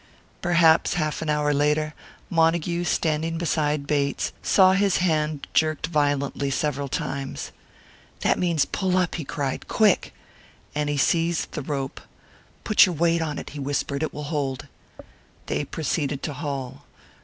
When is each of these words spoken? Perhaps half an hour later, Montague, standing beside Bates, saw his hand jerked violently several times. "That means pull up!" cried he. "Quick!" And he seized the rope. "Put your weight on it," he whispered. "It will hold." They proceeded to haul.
Perhaps 0.41 0.95
half 0.95 1.21
an 1.21 1.29
hour 1.29 1.53
later, 1.53 1.93
Montague, 2.27 2.85
standing 2.85 3.37
beside 3.37 3.85
Bates, 3.85 4.33
saw 4.41 4.71
his 4.73 4.97
hand 4.97 5.45
jerked 5.53 5.85
violently 5.85 6.49
several 6.49 6.87
times. 6.87 7.51
"That 8.21 8.39
means 8.39 8.65
pull 8.65 8.97
up!" 8.97 9.15
cried 9.27 9.63
he. 9.63 9.67
"Quick!" 9.67 10.11
And 10.73 10.89
he 10.89 10.97
seized 10.97 11.51
the 11.51 11.61
rope. 11.61 12.01
"Put 12.63 12.87
your 12.87 12.95
weight 12.95 13.21
on 13.21 13.37
it," 13.37 13.51
he 13.51 13.59
whispered. 13.59 14.01
"It 14.01 14.11
will 14.11 14.23
hold." 14.23 14.67
They 15.45 15.65
proceeded 15.65 16.23
to 16.23 16.33
haul. 16.33 16.85